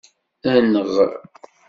[0.53, 0.91] Enɣ.